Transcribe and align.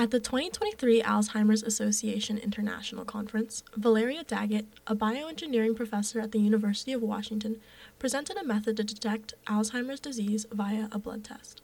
At 0.00 0.12
the 0.12 0.18
2023 0.18 1.02
Alzheimer's 1.02 1.62
Association 1.62 2.38
International 2.38 3.04
Conference, 3.04 3.62
Valeria 3.76 4.24
Daggett, 4.24 4.64
a 4.86 4.96
bioengineering 4.96 5.76
professor 5.76 6.20
at 6.20 6.32
the 6.32 6.38
University 6.38 6.94
of 6.94 7.02
Washington, 7.02 7.60
presented 7.98 8.38
a 8.38 8.42
method 8.42 8.78
to 8.78 8.82
detect 8.82 9.34
Alzheimer's 9.46 10.00
disease 10.00 10.46
via 10.50 10.88
a 10.90 10.98
blood 10.98 11.22
test. 11.24 11.60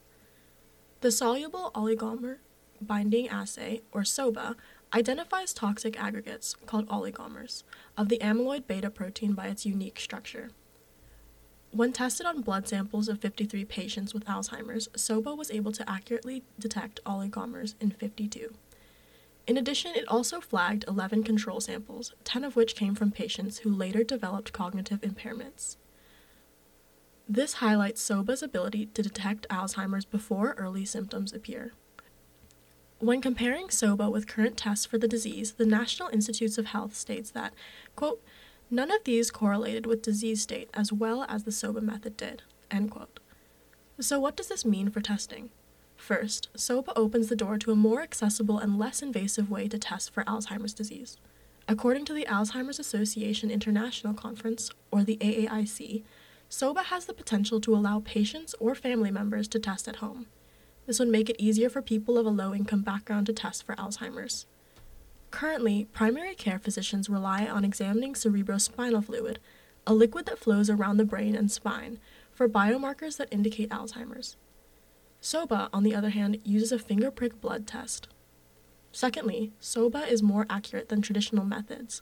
The 1.01 1.09
soluble 1.09 1.71
oligomer 1.73 2.37
binding 2.79 3.27
assay, 3.27 3.81
or 3.91 4.03
SOBA, 4.03 4.55
identifies 4.93 5.51
toxic 5.51 5.99
aggregates, 5.99 6.53
called 6.67 6.87
oligomers, 6.89 7.63
of 7.97 8.07
the 8.07 8.19
amyloid 8.19 8.67
beta 8.67 8.91
protein 8.91 9.33
by 9.33 9.47
its 9.47 9.65
unique 9.65 9.99
structure. 9.99 10.51
When 11.77 11.93
tested 11.93 12.25
on 12.25 12.41
blood 12.41 12.67
samples 12.67 13.07
of 13.07 13.19
53 13.21 13.63
patients 13.65 14.11
with 14.11 14.25
Alzheimer's, 14.25 14.89
SOBA 14.95 15.35
was 15.35 15.51
able 15.51 15.71
to 15.73 15.87
accurately 15.87 16.41
detect 16.57 16.99
oligomers 17.05 17.75
in 17.79 17.91
52. 17.91 18.55
In 19.45 19.57
addition, 19.57 19.91
it 19.93 20.07
also 20.07 20.41
flagged 20.41 20.85
11 20.87 21.23
control 21.23 21.61
samples, 21.61 22.15
10 22.23 22.43
of 22.43 22.55
which 22.55 22.75
came 22.75 22.95
from 22.95 23.11
patients 23.11 23.59
who 23.59 23.69
later 23.69 24.03
developed 24.03 24.53
cognitive 24.53 25.01
impairments. 25.01 25.77
This 27.29 27.53
highlights 27.53 28.01
SOBA's 28.01 28.41
ability 28.41 28.87
to 28.95 29.03
detect 29.03 29.47
Alzheimer's 29.49 30.05
before 30.05 30.55
early 30.57 30.83
symptoms 30.83 31.31
appear. 31.31 31.73
When 32.97 33.21
comparing 33.21 33.67
SOBA 33.69 34.09
with 34.09 34.25
current 34.25 34.57
tests 34.57 34.87
for 34.87 34.97
the 34.97 35.07
disease, 35.07 35.51
the 35.51 35.65
National 35.67 36.09
Institutes 36.09 36.57
of 36.57 36.65
Health 36.65 36.95
states 36.95 37.29
that, 37.29 37.53
quote, 37.95 38.19
none 38.69 38.91
of 38.91 39.03
these 39.03 39.31
correlated 39.31 39.85
with 39.85 40.01
disease 40.01 40.41
state 40.41 40.69
as 40.73 40.91
well 40.91 41.25
as 41.29 41.43
the 41.43 41.51
SOBA 41.51 41.81
method 41.81 42.17
did, 42.17 42.43
end 42.69 42.91
quote. 42.91 43.19
So, 43.99 44.19
what 44.19 44.35
does 44.35 44.47
this 44.47 44.65
mean 44.65 44.89
for 44.89 45.01
testing? 45.01 45.49
First, 45.95 46.49
SOBA 46.55 46.93
opens 46.95 47.27
the 47.27 47.35
door 47.35 47.57
to 47.57 47.71
a 47.71 47.75
more 47.75 48.01
accessible 48.01 48.59
and 48.59 48.77
less 48.77 49.01
invasive 49.01 49.49
way 49.49 49.67
to 49.67 49.79
test 49.79 50.13
for 50.13 50.23
Alzheimer's 50.23 50.73
disease. 50.73 51.17
According 51.67 52.05
to 52.05 52.13
the 52.13 52.25
Alzheimer's 52.29 52.79
Association 52.79 53.51
International 53.51 54.13
Conference, 54.13 54.69
or 54.91 55.03
the 55.03 55.17
AAIC, 55.17 56.03
SOBA 56.49 56.83
has 56.85 57.05
the 57.05 57.13
potential 57.13 57.59
to 57.59 57.75
allow 57.75 57.99
patients 57.99 58.55
or 58.59 58.73
family 58.73 59.11
members 59.11 59.47
to 59.49 59.59
test 59.59 59.87
at 59.87 59.97
home. 59.97 60.27
This 60.85 60.99
would 60.99 61.09
make 61.09 61.29
it 61.29 61.35
easier 61.37 61.69
for 61.69 61.81
people 61.81 62.17
of 62.17 62.25
a 62.25 62.29
low 62.29 62.53
income 62.53 62.81
background 62.81 63.25
to 63.25 63.33
test 63.33 63.63
for 63.63 63.75
Alzheimer's. 63.75 64.45
Currently, 65.37 65.85
primary 65.93 66.33
care 66.33 66.57
physicians 66.57 67.11
rely 67.11 67.45
on 67.45 67.63
examining 67.63 68.15
cerebrospinal 68.15 69.05
fluid, 69.05 69.37
a 69.85 69.93
liquid 69.93 70.25
that 70.25 70.39
flows 70.39 70.67
around 70.67 70.97
the 70.97 71.05
brain 71.05 71.35
and 71.35 71.51
spine, 71.51 71.99
for 72.31 72.49
biomarkers 72.49 73.17
that 73.17 73.27
indicate 73.29 73.69
Alzheimer's. 73.69 74.35
SOBA, 75.21 75.69
on 75.71 75.83
the 75.83 75.93
other 75.93 76.09
hand, 76.09 76.39
uses 76.43 76.71
a 76.71 76.79
finger 76.79 77.11
prick 77.11 77.39
blood 77.39 77.67
test. 77.67 78.07
Secondly, 78.91 79.53
SOBA 79.59 80.07
is 80.07 80.23
more 80.23 80.47
accurate 80.49 80.89
than 80.89 81.03
traditional 81.03 81.45
methods. 81.45 82.01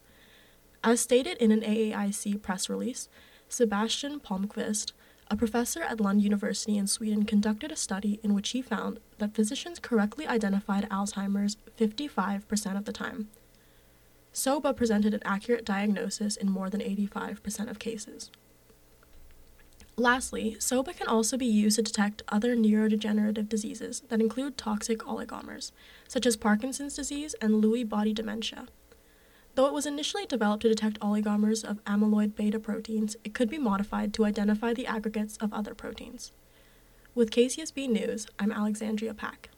As 0.82 1.02
stated 1.02 1.38
in 1.40 1.52
an 1.52 1.60
AAIC 1.60 2.42
press 2.42 2.70
release, 2.70 3.10
Sebastian 3.50 4.22
Palmqvist, 4.22 4.94
a 5.30 5.36
professor 5.36 5.82
at 5.82 6.00
Lund 6.00 6.22
University 6.22 6.78
in 6.78 6.88
Sweden 6.88 7.26
conducted 7.26 7.72
a 7.72 7.76
study 7.76 8.20
in 8.24 8.34
which 8.34 8.50
he 8.50 8.62
found 8.62 9.00
that 9.18 9.34
physicians 9.34 9.80
correctly 9.80 10.28
identified 10.28 10.90
Alzheimer's 10.90 11.58
55% 11.78 12.78
of 12.78 12.86
the 12.86 12.94
time. 12.94 13.30
SOBA 14.34 14.74
presented 14.74 15.14
an 15.14 15.22
accurate 15.26 15.66
diagnosis 15.66 16.36
in 16.36 16.52
more 16.52 16.70
than 16.70 16.82
85% 16.82 17.70
of 17.70 17.80
cases. 17.80 18.30
Lastly, 19.98 20.58
SOBA 20.60 20.94
can 20.94 21.08
also 21.08 21.38
be 21.38 21.46
used 21.46 21.78
to 21.78 21.82
detect 21.82 22.22
other 22.28 22.54
neurodegenerative 22.56 23.48
diseases 23.48 24.02
that 24.10 24.20
include 24.20 24.58
toxic 24.58 25.00
oligomers, 25.00 25.72
such 26.08 26.26
as 26.26 26.36
Parkinson's 26.36 26.96
disease 26.96 27.34
and 27.42 27.64
Lewy 27.64 27.88
body 27.88 28.14
dementia. 28.14 28.68
Though 29.56 29.68
it 29.68 29.74
was 29.74 29.86
initially 29.86 30.26
developed 30.26 30.64
to 30.64 30.70
detect 30.70 31.00
oligomers 31.00 31.64
of 31.64 31.82
amyloid 31.86 32.36
beta 32.36 32.60
proteins, 32.60 33.16
it 33.24 33.34
could 33.34 33.50
be 33.50 33.58
modified 33.58 34.14
to 34.14 34.26
identify 34.26 34.74
the 34.74 34.86
aggregates 34.86 35.38
of 35.38 35.54
other 35.54 35.74
proteins. 35.74 36.34
With 37.14 37.32
KCSB 37.32 37.90
News, 37.90 38.28
I'm 38.38 38.52
Alexandria 38.52 39.14
Pak. 39.14 39.50